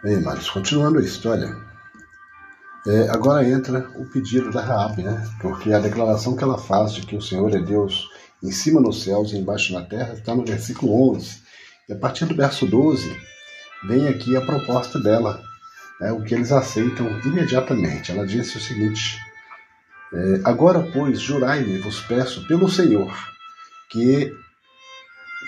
Bem, 0.00 0.20
Marcos, 0.20 0.48
continuando 0.48 1.00
a 1.00 1.02
história, 1.02 1.56
é, 2.86 3.08
agora 3.10 3.44
entra 3.44 3.90
o 3.96 4.06
pedido 4.06 4.48
da 4.52 4.60
Raab, 4.60 5.02
né? 5.02 5.28
Porque 5.40 5.72
a 5.72 5.80
declaração 5.80 6.36
que 6.36 6.44
ela 6.44 6.56
faz 6.56 6.92
de 6.92 7.04
que 7.04 7.16
o 7.16 7.20
Senhor 7.20 7.52
é 7.52 7.58
Deus 7.58 8.08
em 8.40 8.52
cima 8.52 8.80
nos 8.80 9.02
céus 9.02 9.32
e 9.32 9.38
embaixo 9.38 9.72
na 9.72 9.82
terra 9.82 10.14
está 10.14 10.36
no 10.36 10.44
versículo 10.44 11.14
11. 11.16 11.42
E 11.88 11.92
a 11.92 11.96
partir 11.96 12.26
do 12.26 12.36
verso 12.36 12.64
12 12.64 13.12
vem 13.88 14.06
aqui 14.06 14.36
a 14.36 14.40
proposta 14.40 15.00
dela, 15.00 15.42
né, 16.00 16.12
o 16.12 16.22
que 16.22 16.32
eles 16.32 16.52
aceitam 16.52 17.08
imediatamente. 17.24 18.12
Ela 18.12 18.24
disse 18.24 18.56
o 18.56 18.60
seguinte: 18.60 19.18
é, 20.14 20.42
Agora, 20.44 20.88
pois, 20.92 21.20
jurai-me, 21.20 21.78
vos 21.78 21.98
peço, 22.02 22.46
pelo 22.46 22.68
Senhor, 22.68 23.12
que 23.90 24.32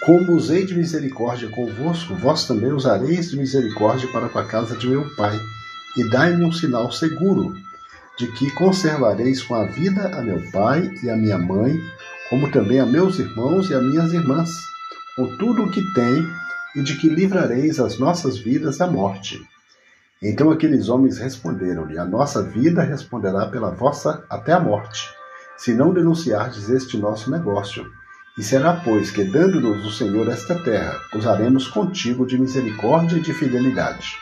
como 0.00 0.32
usei 0.32 0.64
de 0.64 0.74
misericórdia 0.74 1.48
convosco, 1.50 2.14
vós 2.14 2.46
também 2.46 2.72
usareis 2.72 3.30
de 3.30 3.36
misericórdia 3.36 4.10
para 4.10 4.28
com 4.30 4.38
a 4.38 4.44
casa 4.44 4.76
de 4.76 4.88
meu 4.88 5.04
pai, 5.14 5.38
e 5.96 6.08
dai-me 6.08 6.44
um 6.44 6.52
sinal 6.52 6.90
seguro, 6.90 7.54
de 8.18 8.26
que 8.32 8.50
conservareis 8.52 9.42
com 9.42 9.54
a 9.54 9.66
vida 9.66 10.08
a 10.16 10.22
meu 10.22 10.42
pai 10.50 10.90
e 11.02 11.10
a 11.10 11.16
minha 11.16 11.36
mãe, 11.36 11.78
como 12.30 12.50
também 12.50 12.80
a 12.80 12.86
meus 12.86 13.18
irmãos 13.18 13.68
e 13.68 13.74
a 13.74 13.80
minhas 13.80 14.12
irmãs, 14.12 14.50
com 15.16 15.36
tudo 15.36 15.64
o 15.64 15.70
que 15.70 15.82
tem, 15.92 16.26
e 16.76 16.82
de 16.82 16.96
que 16.96 17.08
livrareis 17.08 17.78
as 17.78 17.98
nossas 17.98 18.38
vidas 18.38 18.78
da 18.78 18.86
morte. 18.86 19.38
Então 20.22 20.50
aqueles 20.50 20.88
homens 20.88 21.18
responderam-lhe: 21.18 21.98
A 21.98 22.04
nossa 22.04 22.42
vida 22.42 22.82
responderá 22.82 23.46
pela 23.46 23.70
vossa 23.70 24.24
até 24.30 24.52
a 24.52 24.60
morte, 24.60 25.08
se 25.58 25.74
não 25.74 25.92
denunciardes 25.92 26.70
este 26.70 26.96
nosso 26.96 27.30
negócio 27.30 27.84
e 28.40 28.42
será, 28.42 28.72
pois, 28.72 29.10
que, 29.10 29.22
dando-nos 29.22 29.84
o 29.84 29.90
Senhor 29.90 30.26
esta 30.30 30.54
terra, 30.54 30.98
usaremos 31.14 31.68
contigo 31.68 32.24
de 32.26 32.38
misericórdia 32.38 33.18
e 33.18 33.20
de 33.20 33.34
fidelidade. 33.34 34.16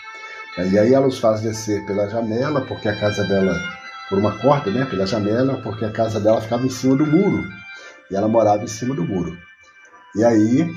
E 0.59 0.77
aí 0.77 0.93
ela 0.93 1.07
os 1.07 1.21
faz 1.21 1.41
descer 1.41 1.87
pela 1.87 2.09
janela, 2.09 2.63
porque 2.63 2.89
a 2.89 2.99
casa 2.99 3.23
dela, 3.23 3.55
por 4.09 4.19
uma 4.19 4.37
corda, 4.37 4.73
né, 4.73 4.85
pela 4.87 5.07
janela, 5.07 5.61
porque 5.63 5.85
a 5.85 5.93
casa 5.93 6.19
dela 6.19 6.41
ficava 6.41 6.67
em 6.67 6.69
cima 6.69 6.97
do 6.97 7.07
muro. 7.07 7.45
E 8.11 8.17
ela 8.17 8.27
morava 8.27 8.65
em 8.65 8.67
cima 8.67 8.93
do 8.93 9.05
muro. 9.05 9.39
E 10.17 10.25
aí 10.25 10.69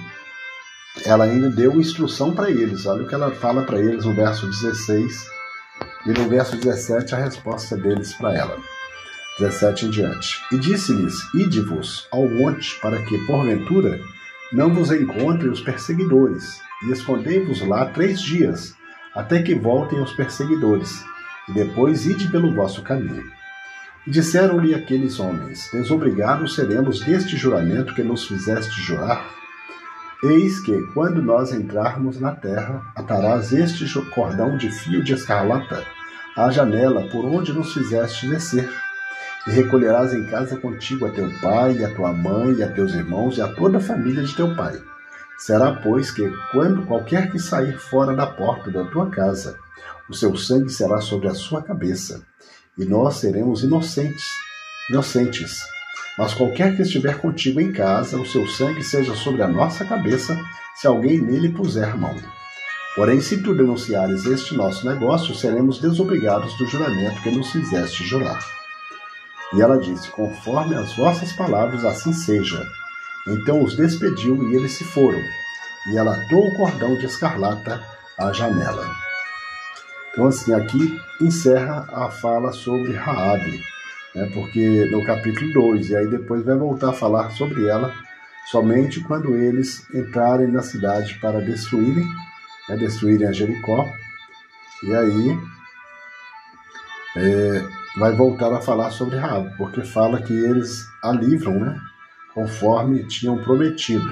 ela 1.03 1.23
ainda 1.23 1.49
deu 1.49 1.81
instrução 1.81 2.35
para 2.35 2.51
eles. 2.51 2.85
Olha 2.85 3.01
o 3.01 3.07
que 3.07 3.15
ela 3.15 3.31
fala 3.31 3.63
para 3.63 3.79
eles 3.79 4.05
no 4.05 4.13
verso 4.13 4.45
16 4.45 5.25
e 6.05 6.11
no 6.11 6.29
verso 6.29 6.57
17 6.57 7.15
a 7.15 7.17
resposta 7.17 7.75
deles 7.75 8.13
para 8.13 8.35
ela. 8.35 8.55
17 9.39 9.85
em 9.85 9.89
diante. 9.89 10.41
E 10.51 10.57
disse-lhes: 10.57 11.21
Ide-vos 11.33 12.07
ao 12.11 12.27
monte, 12.27 12.79
para 12.79 13.01
que, 13.03 13.17
porventura, 13.25 13.99
não 14.51 14.73
vos 14.73 14.91
encontrem 14.91 15.49
os 15.49 15.61
perseguidores, 15.61 16.61
e 16.83 16.91
escondei-vos 16.91 17.61
lá 17.65 17.85
três 17.85 18.21
dias, 18.21 18.75
até 19.15 19.41
que 19.41 19.55
voltem 19.55 20.01
os 20.01 20.11
perseguidores, 20.13 21.03
e 21.47 21.53
depois 21.53 22.05
ide 22.05 22.27
pelo 22.29 22.53
vosso 22.53 22.81
caminho. 22.81 23.23
E 24.05 24.11
disseram-lhe 24.11 24.75
aqueles 24.75 25.19
homens: 25.19 25.69
Desobrigados 25.71 26.55
seremos 26.55 26.99
deste 27.01 27.37
juramento 27.37 27.95
que 27.95 28.03
nos 28.03 28.27
fizeste 28.27 28.81
jurar. 28.81 29.25
Eis 30.23 30.59
que, 30.59 30.79
quando 30.93 31.21
nós 31.21 31.51
entrarmos 31.51 32.19
na 32.19 32.31
terra, 32.31 32.81
atarás 32.95 33.51
este 33.51 33.87
cordão 34.11 34.55
de 34.55 34.69
fio 34.69 35.03
de 35.03 35.13
escarlata 35.13 35.83
à 36.37 36.51
janela 36.51 37.07
por 37.09 37.25
onde 37.25 37.51
nos 37.51 37.73
fizeste 37.73 38.27
descer 38.27 38.69
e 39.47 39.51
recolherás 39.51 40.13
em 40.13 40.25
casa 40.27 40.57
contigo 40.57 41.05
a 41.05 41.09
teu 41.09 41.29
pai, 41.41 41.77
e 41.77 41.85
a 41.85 41.93
tua 41.93 42.13
mãe, 42.13 42.53
e 42.53 42.63
a 42.63 42.71
teus 42.71 42.93
irmãos, 42.93 43.37
e 43.37 43.41
a 43.41 43.47
toda 43.47 43.77
a 43.77 43.81
família 43.81 44.23
de 44.23 44.35
teu 44.35 44.55
pai. 44.55 44.79
Será, 45.37 45.73
pois, 45.73 46.11
que, 46.11 46.29
quando 46.51 46.85
qualquer 46.85 47.31
que 47.31 47.39
sair 47.39 47.77
fora 47.77 48.15
da 48.15 48.27
porta 48.27 48.69
da 48.69 48.83
tua 48.85 49.09
casa, 49.09 49.57
o 50.07 50.13
seu 50.13 50.35
sangue 50.35 50.69
será 50.69 51.01
sobre 51.01 51.27
a 51.27 51.33
sua 51.33 51.63
cabeça, 51.63 52.21
e 52.77 52.85
nós 52.85 53.15
seremos 53.15 53.63
inocentes, 53.63 54.23
inocentes. 54.89 55.61
Mas 56.17 56.33
qualquer 56.33 56.75
que 56.75 56.83
estiver 56.83 57.17
contigo 57.17 57.59
em 57.59 57.71
casa, 57.71 58.19
o 58.19 58.25
seu 58.25 58.47
sangue 58.47 58.83
seja 58.83 59.15
sobre 59.15 59.41
a 59.41 59.47
nossa 59.47 59.83
cabeça, 59.83 60.37
se 60.75 60.85
alguém 60.85 61.19
nele 61.19 61.49
puser 61.49 61.97
mão. 61.97 62.15
Porém, 62.95 63.21
se 63.21 63.41
tu 63.41 63.55
denunciares 63.55 64.25
este 64.25 64.53
nosso 64.53 64.85
negócio, 64.85 65.33
seremos 65.33 65.79
desobrigados 65.79 66.55
do 66.57 66.67
juramento 66.67 67.21
que 67.23 67.31
nos 67.31 67.49
fizeste 67.49 68.03
jurar. 68.03 68.60
E 69.53 69.61
ela 69.61 69.77
disse: 69.77 70.09
Conforme 70.09 70.75
as 70.75 70.95
vossas 70.95 71.31
palavras, 71.33 71.83
assim 71.85 72.13
seja. 72.13 72.65
Então 73.27 73.63
os 73.63 73.75
despediu 73.75 74.49
e 74.49 74.55
eles 74.55 74.73
se 74.73 74.83
foram. 74.83 75.21
E 75.91 75.97
ela 75.97 76.15
atou 76.15 76.47
o 76.47 76.55
cordão 76.55 76.95
de 76.95 77.05
escarlata 77.05 77.83
à 78.17 78.31
janela. 78.31 78.85
Então, 80.11 80.27
assim, 80.27 80.53
aqui 80.53 80.99
encerra 81.21 81.87
a 81.91 82.09
fala 82.09 82.51
sobre 82.51 82.93
Raabe, 82.93 83.63
né, 84.13 84.29
porque 84.33 84.85
no 84.91 85.05
capítulo 85.05 85.53
2, 85.53 85.89
e 85.89 85.95
aí 85.95 86.07
depois 86.07 86.43
vai 86.43 86.57
voltar 86.57 86.89
a 86.89 86.93
falar 86.93 87.31
sobre 87.31 87.65
ela 87.65 87.93
somente 88.49 88.99
quando 89.01 89.35
eles 89.35 89.87
entrarem 89.93 90.47
na 90.47 90.61
cidade 90.61 91.17
para 91.19 91.39
destruírem, 91.39 92.05
né, 92.67 92.75
destruírem 92.75 93.27
a 93.27 93.31
Jericó. 93.31 93.87
E 94.83 94.93
aí 94.93 95.39
é, 97.15 97.65
vai 97.97 98.13
voltar 98.13 98.53
a 98.53 98.61
falar 98.61 98.91
sobre 98.91 99.17
Raab, 99.17 99.55
porque 99.57 99.81
fala 99.81 100.21
que 100.21 100.33
eles 100.33 100.85
a 101.03 101.11
livram, 101.11 101.59
né? 101.59 101.79
Conforme 102.33 103.07
tinham 103.07 103.37
prometido. 103.37 104.09